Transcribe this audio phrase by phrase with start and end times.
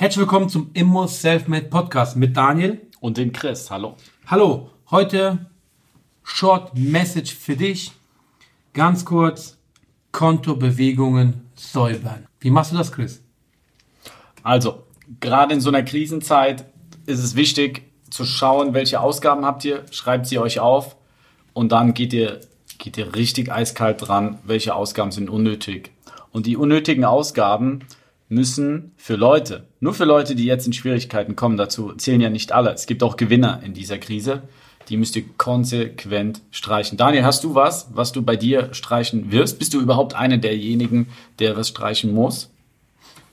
[0.00, 3.70] Herzlich willkommen zum Immo Selfmade Podcast mit Daniel und den Chris.
[3.70, 3.96] Hallo.
[4.28, 5.50] Hallo, heute
[6.22, 7.92] Short Message für dich.
[8.72, 9.58] Ganz kurz,
[10.10, 12.26] Kontobewegungen säubern.
[12.40, 13.22] Wie machst du das, Chris?
[14.42, 14.84] Also,
[15.20, 16.64] gerade in so einer Krisenzeit
[17.04, 20.96] ist es wichtig zu schauen, welche Ausgaben habt ihr, schreibt sie euch auf
[21.52, 22.40] und dann geht ihr,
[22.78, 25.90] geht ihr richtig eiskalt dran, welche Ausgaben sind unnötig.
[26.32, 27.84] Und die unnötigen Ausgaben,
[28.30, 32.52] müssen für Leute, nur für Leute, die jetzt in Schwierigkeiten kommen, dazu zählen ja nicht
[32.52, 32.72] alle.
[32.72, 34.42] Es gibt auch Gewinner in dieser Krise.
[34.88, 36.96] Die müsst ihr konsequent streichen.
[36.96, 39.58] Daniel, hast du was, was du bei dir streichen wirst?
[39.58, 42.50] Bist du überhaupt einer derjenigen, der was streichen muss?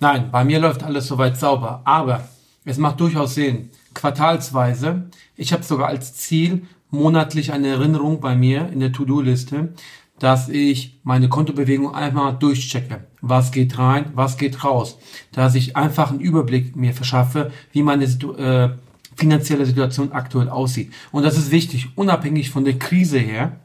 [0.00, 1.82] Nein, bei mir läuft alles soweit sauber.
[1.84, 2.28] Aber
[2.64, 5.10] es macht durchaus Sinn, quartalsweise.
[5.36, 9.74] Ich habe sogar als Ziel monatlich eine Erinnerung bei mir in der To-Do-Liste,
[10.18, 13.04] dass ich meine Kontobewegung einmal durchchecke.
[13.20, 14.98] Was geht rein, was geht raus.
[15.32, 18.70] Dass ich einfach einen Überblick mir verschaffe, wie meine Situ äh,
[19.16, 20.92] finanzielle Situation aktuell aussieht.
[21.10, 23.60] Und das ist wichtig, unabhängig von der Krise her,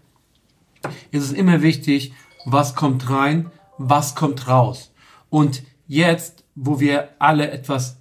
[1.12, 2.14] ist es immer wichtig,
[2.46, 4.92] was kommt rein, was kommt raus.
[5.30, 7.98] Und jetzt, wo wir alle etwas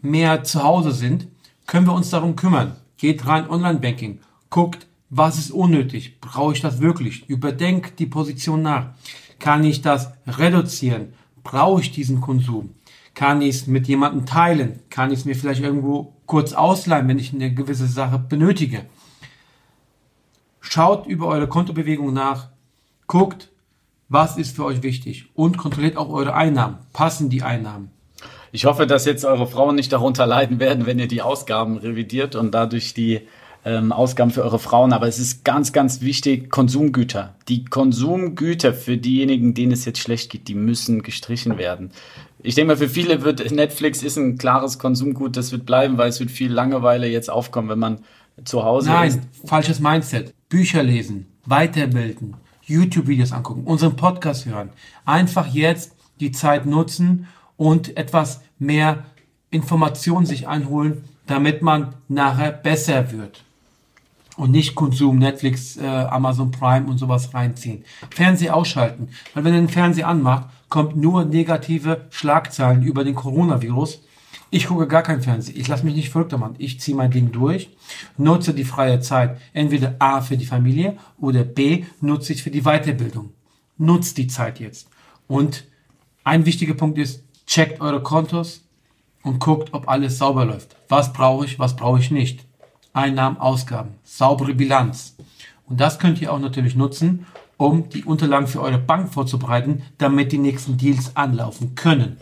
[0.00, 1.28] mehr zu Hause sind,
[1.66, 2.76] können wir uns darum kümmern.
[2.96, 6.20] Geht rein Online-Banking, guckt, was ist unnötig?
[6.20, 7.28] Brauche ich das wirklich?
[7.28, 8.90] Überdenk die Position nach.
[9.40, 11.12] Kann ich das reduzieren?
[11.42, 12.70] Brauche ich diesen Konsum?
[13.14, 14.80] Kann ich es mit jemandem teilen?
[14.88, 18.86] Kann ich es mir vielleicht irgendwo kurz ausleihen, wenn ich eine gewisse Sache benötige?
[20.60, 22.50] Schaut über eure Kontobewegung nach,
[23.08, 23.48] guckt,
[24.08, 26.78] was ist für euch wichtig und kontrolliert auch eure Einnahmen.
[26.92, 27.90] Passen die Einnahmen?
[28.52, 32.34] Ich hoffe, dass jetzt eure Frauen nicht darunter leiden werden, wenn ihr die Ausgaben revidiert
[32.36, 33.20] und dadurch die
[33.64, 37.34] ähm, Ausgaben für eure Frauen, aber es ist ganz, ganz wichtig, Konsumgüter.
[37.48, 41.90] Die Konsumgüter für diejenigen, denen es jetzt schlecht geht, die müssen gestrichen werden.
[42.42, 46.08] Ich denke mal, für viele wird Netflix ist ein klares Konsumgut, das wird bleiben, weil
[46.08, 48.00] es wird viel Langeweile jetzt aufkommen, wenn man
[48.44, 49.16] zu Hause Nein, ist.
[49.16, 50.32] Nein, falsches Mindset.
[50.48, 54.70] Bücher lesen, weiterbilden, YouTube-Videos angucken, unseren Podcast hören.
[55.04, 57.26] Einfach jetzt die Zeit nutzen
[57.58, 59.04] und etwas mehr
[59.50, 63.44] Informationen sich einholen, damit man nachher besser wird
[64.40, 67.84] und nicht Konsum, Netflix, äh, Amazon Prime und sowas reinziehen.
[68.08, 74.02] Fernseh ausschalten, weil wenn ihr den Fernseher anmacht, kommt nur negative Schlagzeilen über den Coronavirus.
[74.48, 75.60] Ich gucke gar kein Fernsehen.
[75.60, 76.54] Ich lasse mich nicht verrückt machen.
[76.56, 77.68] Ich ziehe mein Ding durch,
[78.16, 82.62] nutze die freie Zeit entweder A für die Familie oder B nutze ich für die
[82.62, 83.34] Weiterbildung.
[83.76, 84.88] Nutzt die Zeit jetzt.
[85.28, 85.64] Und
[86.24, 88.62] ein wichtiger Punkt ist, checkt eure Kontos
[89.22, 90.76] und guckt, ob alles sauber läuft.
[90.88, 92.46] Was brauche ich, was brauche ich nicht.
[92.92, 95.16] Einnahmen, Ausgaben, saubere Bilanz.
[95.66, 100.32] Und das könnt ihr auch natürlich nutzen, um die Unterlagen für eure Bank vorzubereiten, damit
[100.32, 102.16] die nächsten Deals anlaufen können.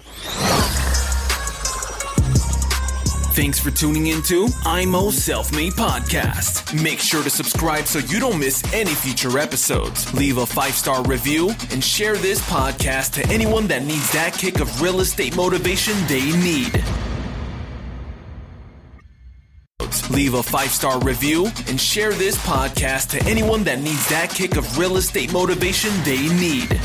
[3.38, 6.74] Thanks for tuning into IMO Self Made Podcast.
[6.82, 10.12] Make sure to subscribe so you don't miss any future episodes.
[10.12, 14.58] Leave a five star review and share this podcast to anyone that needs that kick
[14.58, 16.82] of real estate motivation they need.
[20.10, 24.56] Leave a five star review and share this podcast to anyone that needs that kick
[24.56, 26.80] of real estate motivation they need.